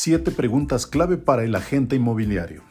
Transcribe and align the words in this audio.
Siete 0.00 0.30
preguntas 0.30 0.86
clave 0.86 1.16
para 1.16 1.42
el 1.42 1.56
agente 1.56 1.96
inmobiliario. 1.96 2.62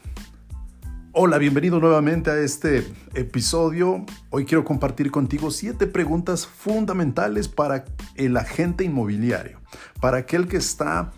Hola, 1.12 1.38
bienvenido 1.38 1.78
nuevamente 1.78 2.32
a 2.32 2.38
este 2.38 2.88
episodio. 3.16 4.06
Hoy 4.30 4.46
quiero 4.46 4.64
compartir 4.64 5.12
contigo 5.12 5.52
siete 5.52 5.88
preguntas 5.88 6.48
fundamentales 6.48 7.50
para 7.50 7.84
el 8.16 8.38
agente 8.38 8.86
inmobiliario, 8.86 9.60
para 10.00 10.20
aquel 10.20 10.48
que 10.48 10.56
está 10.56 11.12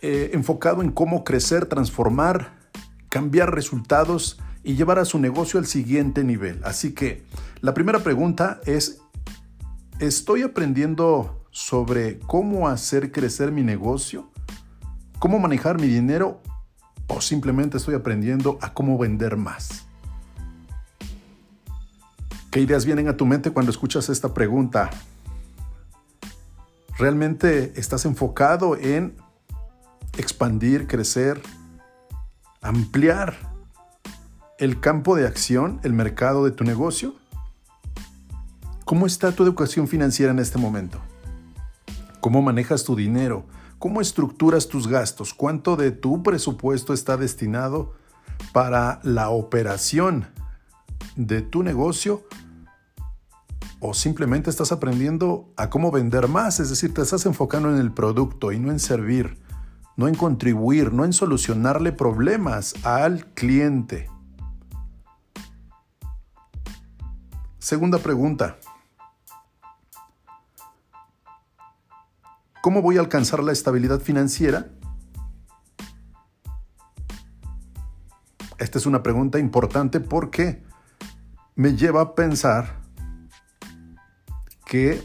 eh, 0.00 0.30
enfocado 0.34 0.82
en 0.82 0.92
cómo 0.92 1.24
crecer, 1.24 1.66
transformar, 1.66 2.56
cambiar 3.08 3.52
resultados 3.52 4.38
y 4.62 4.76
llevar 4.76 5.00
a 5.00 5.04
su 5.04 5.18
negocio 5.18 5.58
al 5.58 5.66
siguiente 5.66 6.22
nivel. 6.22 6.60
Así 6.62 6.92
que 6.92 7.24
la 7.60 7.74
primera 7.74 7.98
pregunta 8.04 8.60
es, 8.66 9.00
¿estoy 9.98 10.42
aprendiendo 10.42 11.44
sobre 11.50 12.20
cómo 12.20 12.68
hacer 12.68 13.10
crecer 13.10 13.50
mi 13.50 13.64
negocio? 13.64 14.29
Cómo 15.20 15.38
manejar 15.38 15.78
mi 15.78 15.86
dinero 15.86 16.40
o 17.06 17.20
simplemente 17.20 17.76
estoy 17.76 17.94
aprendiendo 17.94 18.58
a 18.60 18.72
cómo 18.72 18.98
vender 18.98 19.36
más. 19.36 19.84
¿Qué 22.50 22.60
ideas 22.60 22.84
vienen 22.84 23.06
a 23.06 23.16
tu 23.16 23.26
mente 23.26 23.52
cuando 23.52 23.70
escuchas 23.70 24.08
esta 24.08 24.34
pregunta? 24.34 24.90
¿Realmente 26.98 27.72
estás 27.76 28.06
enfocado 28.06 28.76
en 28.76 29.14
expandir, 30.16 30.88
crecer, 30.88 31.40
ampliar 32.62 33.36
el 34.58 34.80
campo 34.80 35.16
de 35.16 35.26
acción, 35.26 35.80
el 35.84 35.92
mercado 35.92 36.44
de 36.46 36.50
tu 36.50 36.64
negocio? 36.64 37.14
¿Cómo 38.86 39.06
está 39.06 39.32
tu 39.32 39.42
educación 39.42 39.86
financiera 39.86 40.32
en 40.32 40.38
este 40.38 40.58
momento? 40.58 40.98
¿Cómo 42.20 42.40
manejas 42.40 42.84
tu 42.84 42.96
dinero? 42.96 43.44
¿Cómo 43.80 44.02
estructuras 44.02 44.68
tus 44.68 44.86
gastos? 44.86 45.32
¿Cuánto 45.32 45.74
de 45.74 45.90
tu 45.90 46.22
presupuesto 46.22 46.92
está 46.92 47.16
destinado 47.16 47.94
para 48.52 49.00
la 49.04 49.30
operación 49.30 50.26
de 51.16 51.40
tu 51.40 51.62
negocio? 51.62 52.22
¿O 53.80 53.94
simplemente 53.94 54.50
estás 54.50 54.70
aprendiendo 54.70 55.50
a 55.56 55.70
cómo 55.70 55.90
vender 55.90 56.28
más? 56.28 56.60
Es 56.60 56.68
decir, 56.68 56.92
te 56.92 57.00
estás 57.00 57.24
enfocando 57.24 57.70
en 57.70 57.78
el 57.78 57.90
producto 57.90 58.52
y 58.52 58.58
no 58.58 58.70
en 58.70 58.80
servir, 58.80 59.38
no 59.96 60.08
en 60.08 60.14
contribuir, 60.14 60.92
no 60.92 61.06
en 61.06 61.14
solucionarle 61.14 61.92
problemas 61.92 62.74
al 62.84 63.32
cliente. 63.32 64.10
Segunda 67.58 67.96
pregunta. 67.96 68.58
¿Cómo 72.62 72.82
voy 72.82 72.98
a 72.98 73.00
alcanzar 73.00 73.42
la 73.42 73.52
estabilidad 73.52 74.00
financiera? 74.00 74.68
Esta 78.58 78.76
es 78.78 78.84
una 78.84 79.02
pregunta 79.02 79.38
importante 79.38 80.00
porque 80.00 80.62
me 81.54 81.74
lleva 81.74 82.02
a 82.02 82.14
pensar 82.14 82.80
qué 84.66 85.02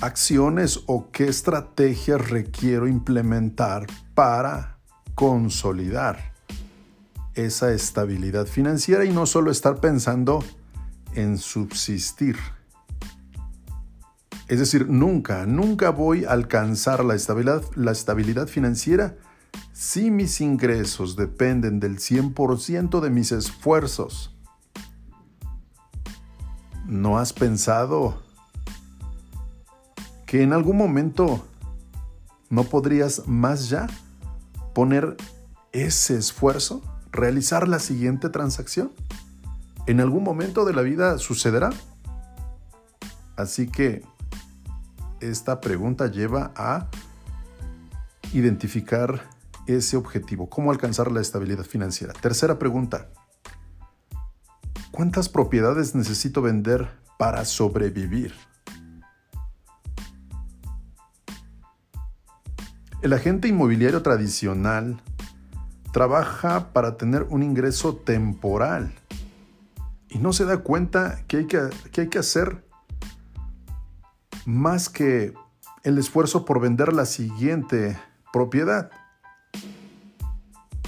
acciones 0.00 0.80
o 0.86 1.10
qué 1.10 1.28
estrategias 1.28 2.30
requiero 2.30 2.88
implementar 2.88 3.86
para 4.14 4.78
consolidar 5.14 6.32
esa 7.34 7.72
estabilidad 7.72 8.46
financiera 8.46 9.04
y 9.04 9.12
no 9.12 9.26
solo 9.26 9.50
estar 9.50 9.80
pensando 9.80 10.42
en 11.14 11.36
subsistir. 11.36 12.36
Es 14.46 14.58
decir, 14.58 14.88
nunca, 14.88 15.46
nunca 15.46 15.90
voy 15.90 16.24
a 16.24 16.32
alcanzar 16.32 17.04
la 17.04 17.14
estabilidad, 17.14 18.46
financiera 18.46 19.16
si 19.72 20.10
mis 20.10 20.40
ingresos 20.40 21.16
dependen 21.16 21.80
del 21.80 21.98
100% 21.98 23.00
de 23.00 23.10
mis 23.10 23.32
esfuerzos. 23.32 24.36
¿No 26.86 27.18
has 27.18 27.32
pensado 27.32 28.22
que 30.26 30.42
en 30.42 30.52
algún 30.52 30.76
momento 30.76 31.46
no 32.50 32.64
podrías 32.64 33.26
más 33.26 33.70
ya 33.70 33.86
poner 34.74 35.16
ese 35.72 36.18
esfuerzo, 36.18 36.82
realizar 37.10 37.66
la 37.66 37.78
siguiente 37.78 38.28
transacción? 38.28 38.92
En 39.86 40.00
algún 40.00 40.22
momento 40.22 40.64
de 40.64 40.74
la 40.74 40.82
vida 40.82 41.16
sucederá. 41.18 41.70
Así 43.36 43.66
que 43.66 44.02
esta 45.30 45.60
pregunta 45.60 46.06
lleva 46.06 46.52
a 46.56 46.88
identificar 48.32 49.28
ese 49.66 49.96
objetivo, 49.96 50.48
cómo 50.48 50.70
alcanzar 50.70 51.10
la 51.10 51.20
estabilidad 51.20 51.64
financiera. 51.64 52.12
Tercera 52.12 52.58
pregunta, 52.58 53.08
¿cuántas 54.90 55.28
propiedades 55.28 55.94
necesito 55.94 56.42
vender 56.42 56.88
para 57.18 57.44
sobrevivir? 57.44 58.34
El 63.02 63.12
agente 63.12 63.48
inmobiliario 63.48 64.02
tradicional 64.02 65.00
trabaja 65.92 66.72
para 66.72 66.96
tener 66.96 67.24
un 67.24 67.42
ingreso 67.42 67.94
temporal 67.94 68.92
y 70.08 70.18
no 70.18 70.32
se 70.32 70.44
da 70.44 70.58
cuenta 70.58 71.22
que 71.28 71.38
hay 71.38 71.46
que, 71.46 71.68
que, 71.92 72.00
hay 72.02 72.08
que 72.08 72.18
hacer 72.18 72.64
más 74.46 74.88
que 74.88 75.34
el 75.82 75.98
esfuerzo 75.98 76.44
por 76.44 76.60
vender 76.60 76.92
la 76.92 77.06
siguiente 77.06 77.98
propiedad, 78.32 78.90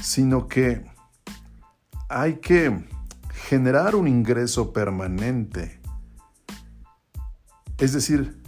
sino 0.00 0.48
que 0.48 0.84
hay 2.08 2.36
que 2.36 2.84
generar 3.30 3.94
un 3.94 4.08
ingreso 4.08 4.72
permanente. 4.72 5.80
Es 7.78 7.92
decir, 7.92 8.42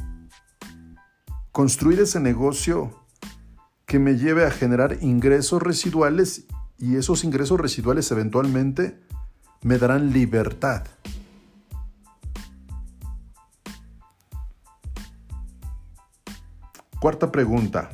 construir 1.53 2.01
ese 2.01 2.21
negocio 2.21 3.05
que 3.85 3.99
me 3.99 4.17
lleve 4.17 4.47
a 4.47 4.51
generar 4.51 4.99
ingresos 5.01 5.63
residuales 5.63 6.45
y 6.79 6.97
esos 6.97 7.25
ingresos 7.25 7.59
residuales 7.61 8.11
eventualmente 8.11 9.01
me 9.63 9.79
darán 9.79 10.13
libertad. 10.13 10.85
Cuarta 17.01 17.31
pregunta. 17.31 17.91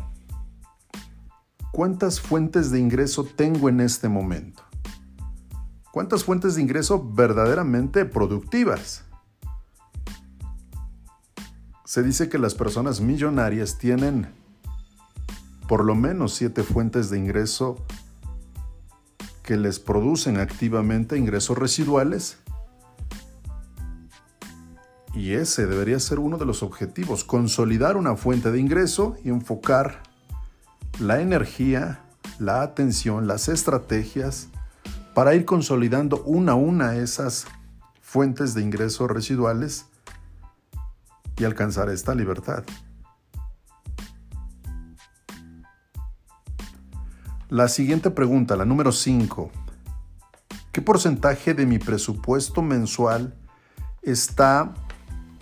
¿Cuántas 1.72 2.20
fuentes 2.20 2.70
de 2.70 2.80
ingreso 2.80 3.24
tengo 3.24 3.68
en 3.68 3.80
este 3.80 4.08
momento? 4.08 4.62
¿Cuántas 5.92 6.24
fuentes 6.24 6.54
de 6.54 6.62
ingreso 6.62 7.12
verdaderamente 7.12 8.06
productivas? 8.06 9.04
Se 11.84 12.02
dice 12.02 12.30
que 12.30 12.38
las 12.38 12.54
personas 12.54 13.02
millonarias 13.02 13.76
tienen 13.76 14.32
por 15.68 15.84
lo 15.84 15.94
menos 15.94 16.32
siete 16.32 16.62
fuentes 16.62 17.10
de 17.10 17.18
ingreso 17.18 17.76
que 19.42 19.58
les 19.58 19.80
producen 19.80 20.38
activamente 20.38 21.18
ingresos 21.18 21.58
residuales 21.58 22.38
y 25.14 25.34
ese 25.34 25.66
debería 25.66 26.00
ser 26.00 26.18
uno 26.18 26.38
de 26.38 26.44
los 26.44 26.62
objetivos, 26.62 27.24
consolidar 27.24 27.96
una 27.96 28.16
fuente 28.16 28.50
de 28.50 28.58
ingreso 28.58 29.16
y 29.24 29.28
enfocar 29.28 30.02
la 30.98 31.20
energía, 31.20 32.00
la 32.38 32.62
atención, 32.62 33.26
las 33.26 33.48
estrategias 33.48 34.48
para 35.14 35.34
ir 35.34 35.44
consolidando 35.44 36.22
una 36.24 36.52
a 36.52 36.56
una 36.56 36.96
esas 36.96 37.46
fuentes 38.02 38.54
de 38.54 38.62
ingresos 38.62 39.08
residuales 39.08 39.86
y 41.36 41.44
alcanzar 41.44 41.88
esta 41.90 42.14
libertad. 42.14 42.64
La 47.48 47.68
siguiente 47.68 48.10
pregunta, 48.10 48.56
la 48.56 48.64
número 48.64 48.90
5. 48.90 49.52
¿Qué 50.72 50.82
porcentaje 50.82 51.54
de 51.54 51.66
mi 51.66 51.78
presupuesto 51.78 52.62
mensual 52.62 53.34
está 54.02 54.74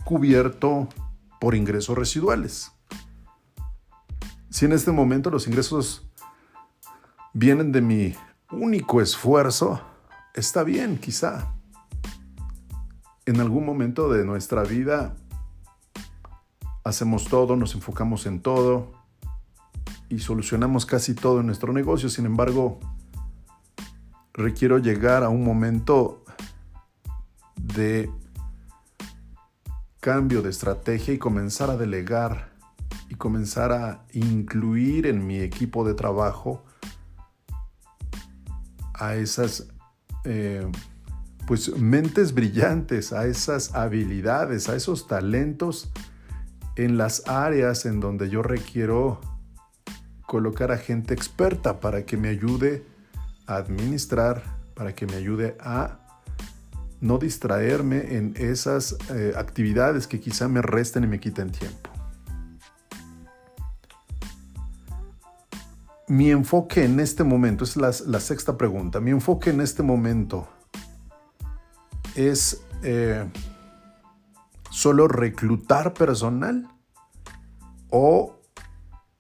cubierto 0.05 0.89
por 1.41 1.55
ingresos 1.55 1.97
residuales. 1.97 2.73
Si 4.51 4.67
en 4.67 4.73
este 4.73 4.93
momento 4.93 5.31
los 5.31 5.47
ingresos 5.47 6.07
vienen 7.33 7.73
de 7.73 7.81
mi 7.81 8.15
único 8.51 9.01
esfuerzo, 9.01 9.81
está 10.35 10.63
bien, 10.63 10.99
quizá. 10.99 11.55
En 13.25 13.41
algún 13.41 13.65
momento 13.65 14.13
de 14.13 14.25
nuestra 14.25 14.63
vida 14.63 15.15
hacemos 16.85 17.29
todo, 17.29 17.57
nos 17.57 17.75
enfocamos 17.75 18.27
en 18.27 18.41
todo 18.41 18.93
y 20.09 20.19
solucionamos 20.19 20.85
casi 20.85 21.15
todo 21.15 21.41
en 21.41 21.47
nuestro 21.47 21.73
negocio. 21.73 22.09
Sin 22.09 22.27
embargo, 22.27 22.79
requiero 24.35 24.79
llegar 24.79 25.23
a 25.25 25.29
un 25.29 25.45
momento 25.45 26.25
de 27.57 28.11
cambio 30.03 30.43
de 30.43 30.51
estrategia 30.51 31.15
y 31.15 31.19
comenzar 31.19 31.71
a 31.71 31.77
delegar 31.77 32.51
y 33.09 33.15
comenzar 33.15 33.71
a 33.71 34.05
incluir 34.13 35.07
en 35.07 35.25
mi 35.25 35.39
equipo 35.39 35.87
de 35.87 35.95
trabajo 35.95 36.65
a 38.95 39.15
esas 39.15 39.69
eh, 40.25 40.67
pues 41.47 41.77
mentes 41.77 42.35
brillantes, 42.35 43.13
a 43.13 43.27
esas 43.27 43.77
habilidades, 43.77 44.69
a 44.69 44.75
esos 44.75 45.07
talentos 45.07 45.93
en 46.75 46.99
las 46.99 47.29
áreas 47.29 47.87
en 47.87 48.01
donde 48.01 48.29
yo 48.29 48.43
requiero 48.43 49.21
colocar 50.27 50.73
a 50.73 50.79
gente 50.79 51.15
experta 51.15 51.79
para 51.79 52.05
que 52.05 52.17
me 52.17 52.29
ayude 52.29 52.85
a 53.47 53.55
administrar, 53.55 54.43
para 54.75 54.97
que 54.97 55.07
me 55.07 55.15
ayude 55.15 55.57
a 55.61 56.02
no 57.03 57.19
distraerme 57.19 58.17
en 58.17 58.33
esas 58.37 58.97
eh, 59.11 59.35
actividades 59.37 60.07
que 60.07 60.21
quizá 60.21 60.47
me 60.47 60.63
resten 60.63 61.03
y 61.03 61.09
me 61.09 61.19
quiten 61.19 61.51
tiempo. 61.51 61.91
Mi 66.07 66.31
enfoque 66.31 66.85
en 66.85 67.01
este 67.01 67.25
momento, 67.25 67.65
es 67.65 67.77
la, 67.77 68.21
sexta 68.21 68.57
pregunta, 68.57 69.01
mi 69.01 69.11
enfoque 69.11 69.51
en 69.51 69.61
este 69.61 69.83
momento 69.83 70.47
es 72.15 72.63
eh, 72.85 73.29
solo 74.71 75.09
reclutar 75.09 75.95
personal 75.95 76.69
o 77.91 78.39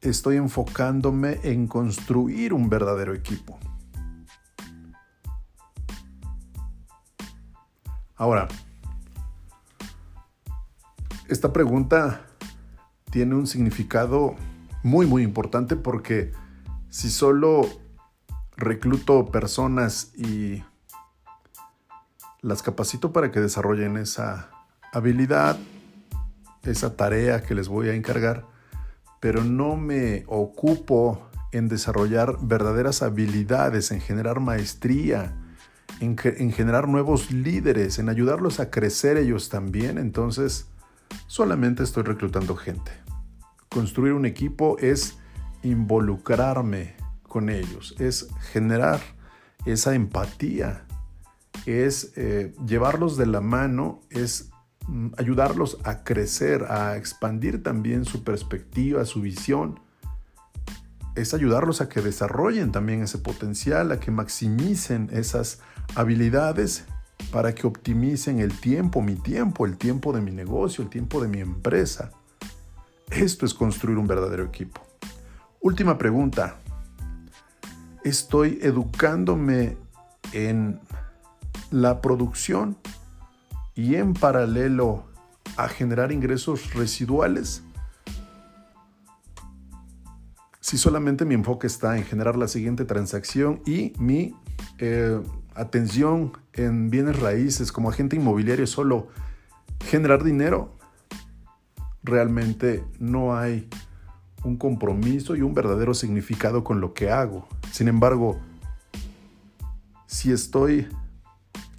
estoy 0.01 0.37
enfocándome 0.37 1.41
en 1.43 1.67
construir 1.67 2.53
un 2.53 2.69
verdadero 2.69 3.13
equipo. 3.13 3.59
Ahora, 8.17 8.49
esta 11.29 11.53
pregunta 11.53 12.27
tiene 13.11 13.35
un 13.35 13.47
significado 13.47 14.37
muy, 14.83 15.07
muy 15.07 15.23
importante 15.23 15.77
porque 15.77 16.33
si 16.89 17.11
solo 17.11 17.63
recluto 18.57 19.27
personas 19.31 20.13
y 20.15 20.63
las 22.43 22.63
capacito 22.63 23.13
para 23.13 23.31
que 23.31 23.41
desarrollen 23.41 23.97
esa 23.97 24.51
habilidad, 24.93 25.57
esa 26.65 26.97
tarea 26.97 27.43
que 27.43 27.55
les 27.55 27.69
voy 27.69 27.89
a 27.89 27.95
encargar, 27.95 28.45
pero 29.21 29.45
no 29.45 29.77
me 29.77 30.25
ocupo 30.27 31.31
en 31.53 31.69
desarrollar 31.69 32.37
verdaderas 32.43 33.03
habilidades, 33.03 33.91
en 33.91 34.01
generar 34.01 34.41
maestría, 34.41 35.37
en, 36.03 36.53
generar 36.53 36.89
nuevos 36.89 37.31
líderes, 37.31 37.99
en 37.99 38.09
ayudarlos 38.09 38.61
a 38.61 38.71
crecer 38.71 39.17
ellos 39.17 39.49
también, 39.49 39.99
entonces 39.99 40.67
solamente 41.27 41.83
estoy 41.83 42.03
reclutando 42.03 42.57
gente. 42.57 42.93
Construir 43.69 44.13
un 44.13 44.27
equipo 44.27 44.77
es 44.79 45.17
involucrarme 45.63 46.95
con 47.23 47.49
ellos, 47.49 47.95
es 47.99 48.29
generar 48.53 49.01
esa 49.65 49.95
empatía, 49.95 50.87
es 51.67 52.13
eh, 52.17 52.55
llevarlos 52.67 53.17
de 53.17 53.27
la 53.27 53.41
mano, 53.41 54.01
es 54.11 54.53
Mm, 54.89 55.09
ayudarlos 55.17 55.79
a 55.85 56.03
crecer, 56.03 56.65
a 56.65 56.97
expandir 56.97 57.63
también 57.63 58.05
su 58.05 58.25
perspectiva, 58.25 59.05
su 59.05 59.21
visión. 59.21 59.81
Es 61.15 61.35
ayudarlos 61.35 61.81
a 61.81 61.89
que 61.89 62.01
desarrollen 62.01 62.73
también 62.73 63.03
ese 63.03 63.19
potencial, 63.19 63.93
a 63.93 64.01
que 64.01 64.11
maximicen 64.11 65.09
esas 65.13 65.61
habilidades 65.95 66.85
para 67.31 67.55
que 67.55 67.67
optimicen 67.67 68.41
el 68.41 68.59
tiempo, 68.59 69.01
mi 69.03 69.15
tiempo, 69.17 69.67
el 69.67 69.77
tiempo 69.77 70.13
de 70.13 70.21
mi 70.21 70.31
negocio, 70.31 70.85
el 70.85 70.91
tiempo 70.91 71.21
de 71.21 71.29
mi 71.29 71.41
empresa. 71.41 72.13
Esto 73.11 73.47
es 73.47 73.55
construir 73.55 73.99
un 73.99 74.07
verdadero 74.07 74.45
equipo. 74.45 74.81
Última 75.61 75.99
pregunta. 75.99 76.57
¿Estoy 78.05 78.59
educándome 78.63 79.77
en 80.33 80.81
la 81.71 82.01
producción 82.01 82.77
y 83.75 83.95
en 83.95 84.15
paralelo 84.15 85.05
a 85.57 85.69
generar 85.69 86.13
ingresos 86.13 86.75
residuales, 86.75 87.63
si 90.61 90.79
solamente 90.79 91.25
mi 91.25 91.35
enfoque 91.35 91.67
está 91.67 91.97
en 91.97 92.05
generar 92.05 92.37
la 92.37 92.49
siguiente 92.49 92.85
transacción 92.85 93.61
y 93.67 93.93
mi 93.99 94.35
eh, 94.79 95.21
atención 95.55 96.33
en 96.53 96.91
bienes 96.91 97.19
raíces 97.19 97.73
como 97.73 97.91
agente 97.91 98.17
inmobiliario 98.17 98.67
solo 98.67 99.09
generar 99.85 100.23
dinero, 100.23 100.77
realmente 102.03 102.85
no 102.99 103.37
hay 103.37 103.69
un 104.45 104.57
compromiso 104.57 105.37
y 105.37 105.43
un 105.43 105.55
verdadero 105.55 105.95
significado 105.95 106.65
con 106.65 106.81
lo 106.81 106.95
que 106.95 107.11
hago. 107.11 107.47
Sin 107.71 107.89
embargo, 107.89 108.41
si 110.07 110.33
estoy 110.33 110.89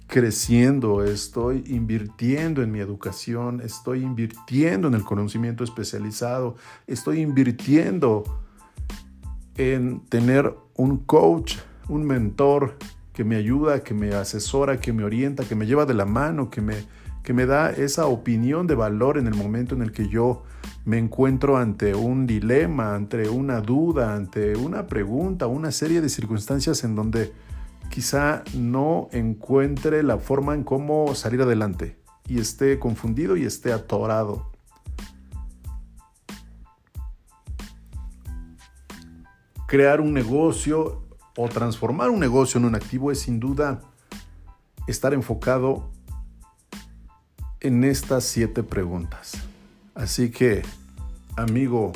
creciendo, 0.06 1.02
estoy 1.02 1.64
invirtiendo 1.66 2.62
en 2.62 2.70
mi 2.70 2.80
educación, 2.80 3.60
estoy 3.60 4.02
invirtiendo 4.02 4.88
en 4.88 4.94
el 4.94 5.02
conocimiento 5.02 5.64
especializado, 5.64 6.56
estoy 6.86 7.20
invirtiendo 7.20 8.22
en 9.56 10.00
tener 10.06 10.54
un 10.74 10.98
coach, 10.98 11.58
un 11.88 12.06
mentor 12.06 12.76
que 13.14 13.24
me 13.24 13.36
ayuda, 13.36 13.82
que 13.84 13.94
me 13.94 14.12
asesora, 14.12 14.80
que 14.80 14.92
me 14.92 15.04
orienta, 15.04 15.44
que 15.44 15.54
me 15.54 15.66
lleva 15.66 15.86
de 15.86 15.94
la 15.94 16.04
mano, 16.04 16.50
que 16.50 16.60
me, 16.60 16.74
que 17.22 17.32
me 17.32 17.46
da 17.46 17.70
esa 17.70 18.06
opinión 18.06 18.66
de 18.66 18.74
valor 18.74 19.16
en 19.18 19.28
el 19.28 19.34
momento 19.34 19.76
en 19.76 19.82
el 19.82 19.92
que 19.92 20.08
yo 20.08 20.42
me 20.84 20.98
encuentro 20.98 21.56
ante 21.56 21.94
un 21.94 22.26
dilema, 22.26 22.94
ante 22.94 23.28
una 23.28 23.60
duda, 23.60 24.14
ante 24.14 24.56
una 24.56 24.88
pregunta, 24.88 25.46
una 25.46 25.70
serie 25.70 26.00
de 26.00 26.08
circunstancias 26.08 26.82
en 26.82 26.96
donde 26.96 27.32
quizá 27.88 28.42
no 28.54 29.08
encuentre 29.12 30.02
la 30.02 30.18
forma 30.18 30.54
en 30.54 30.64
cómo 30.64 31.14
salir 31.14 31.40
adelante 31.40 31.96
y 32.26 32.40
esté 32.40 32.80
confundido 32.80 33.36
y 33.36 33.44
esté 33.44 33.72
atorado. 33.72 34.50
Crear 39.68 40.00
un 40.00 40.12
negocio 40.12 41.03
o 41.36 41.48
transformar 41.48 42.10
un 42.10 42.20
negocio 42.20 42.58
en 42.58 42.64
un 42.64 42.74
activo 42.74 43.10
es 43.10 43.20
sin 43.20 43.40
duda 43.40 43.80
estar 44.86 45.14
enfocado 45.14 45.90
en 47.60 47.84
estas 47.84 48.24
siete 48.24 48.62
preguntas. 48.62 49.32
Así 49.94 50.30
que, 50.30 50.62
amigo 51.36 51.92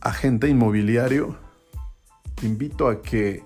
agente 0.00 0.48
inmobiliario, 0.48 1.36
te 2.34 2.46
invito 2.46 2.88
a 2.88 3.02
que 3.02 3.44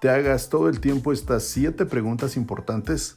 te 0.00 0.10
hagas 0.10 0.48
todo 0.48 0.68
el 0.68 0.80
tiempo 0.80 1.12
estas 1.12 1.44
siete 1.44 1.86
preguntas 1.86 2.36
importantes 2.36 3.16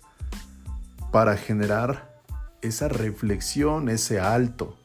para 1.11 1.37
generar 1.37 2.21
esa 2.61 2.87
reflexión, 2.87 3.89
ese 3.89 4.19
alto 4.19 4.77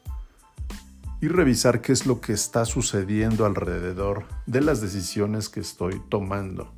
y 1.21 1.27
revisar 1.27 1.81
qué 1.81 1.91
es 1.91 2.05
lo 2.05 2.21
que 2.21 2.33
está 2.33 2.65
sucediendo 2.65 3.45
alrededor 3.45 4.25
de 4.45 4.61
las 4.61 4.81
decisiones 4.81 5.49
que 5.49 5.59
estoy 5.59 6.01
tomando. 6.09 6.73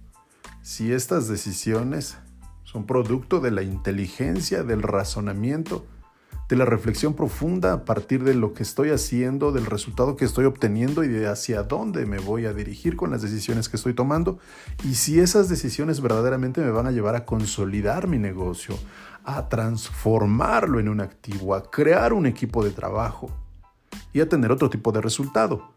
Si 0.62 0.92
estas 0.92 1.28
decisiones 1.28 2.18
son 2.64 2.86
producto 2.86 3.40
de 3.40 3.52
la 3.52 3.64
inteligencia, 3.64 4.64
del 4.64 4.84
razonamiento, 4.84 5.86
de 6.50 6.56
la 6.56 6.66
reflexión 6.66 7.14
profunda 7.14 7.74
a 7.74 7.86
partir 7.86 8.24
de 8.24 8.34
lo 8.34 8.54
que 8.54 8.64
estoy 8.64 8.90
haciendo, 8.90 9.52
del 9.52 9.66
resultado 9.66 10.16
que 10.16 10.26
estoy 10.26 10.46
obteniendo 10.46 11.04
y 11.04 11.08
de 11.10 11.28
hacia 11.28 11.64
dónde 11.64 12.06
me 12.06 12.20
voy 12.20 12.46
a 12.46 12.54
dirigir 12.54 12.96
con 12.96 13.12
las 13.12 13.22
decisiones 13.22 13.68
que 13.68 13.76
estoy 13.76 13.94
tomando 13.94 14.40
y 14.86 14.96
si 14.96 15.20
esas 15.20 15.50
decisiones 15.50 16.00
verdaderamente 16.00 16.62
me 16.62 16.72
van 16.72 16.88
a 16.88 16.92
llevar 16.92 17.16
a 17.16 17.26
consolidar 17.26 18.08
mi 18.08 18.18
negocio, 18.18 18.78
a 19.26 19.50
transformarlo 19.50 20.80
en 20.80 20.88
un 20.88 21.02
activo, 21.02 21.54
a 21.54 21.70
crear 21.70 22.14
un 22.14 22.26
equipo 22.26 22.64
de 22.64 22.72
trabajo 22.72 23.30
y 24.14 24.22
a 24.22 24.30
tener 24.30 24.52
otro 24.52 24.70
tipo 24.70 24.92
de 24.92 25.02
resultado. 25.02 25.74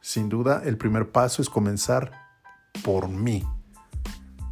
Sin 0.00 0.28
duda, 0.28 0.62
el 0.64 0.78
primer 0.78 1.10
paso 1.10 1.42
es 1.42 1.50
comenzar 1.50 2.12
por 2.84 3.08
mí, 3.08 3.44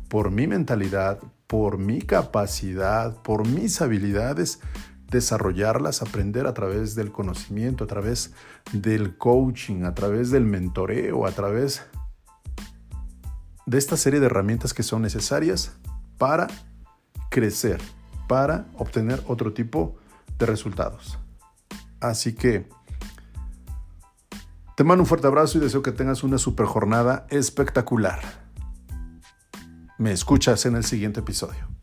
por 0.08 0.30
mi 0.30 0.46
mentalidad, 0.46 1.18
por 1.46 1.78
mi 1.78 2.00
capacidad, 2.00 3.22
por 3.22 3.46
mis 3.46 3.80
habilidades 3.80 4.60
desarrollarlas, 5.10 6.02
aprender 6.02 6.46
a 6.46 6.54
través 6.54 6.94
del 6.94 7.12
conocimiento, 7.12 7.84
a 7.84 7.86
través 7.86 8.32
del 8.72 9.16
coaching, 9.16 9.84
a 9.84 9.94
través 9.94 10.30
del 10.30 10.44
mentoreo, 10.44 11.26
a 11.26 11.32
través 11.32 11.82
de 13.66 13.78
esta 13.78 13.96
serie 13.96 14.20
de 14.20 14.26
herramientas 14.26 14.74
que 14.74 14.82
son 14.82 15.02
necesarias 15.02 15.72
para 16.18 16.48
crecer, 17.30 17.80
para 18.28 18.66
obtener 18.76 19.22
otro 19.26 19.52
tipo 19.52 19.96
de 20.38 20.46
resultados. 20.46 21.18
Así 22.00 22.34
que 22.34 22.68
te 24.76 24.84
mando 24.84 25.04
un 25.04 25.06
fuerte 25.06 25.26
abrazo 25.26 25.56
y 25.56 25.62
deseo 25.62 25.82
que 25.82 25.90
tengas 25.90 26.22
una 26.22 26.36
super 26.36 26.66
jornada 26.66 27.26
espectacular. 27.30 28.20
Me 29.96 30.12
escuchas 30.12 30.66
en 30.66 30.76
el 30.76 30.84
siguiente 30.84 31.20
episodio. 31.20 31.75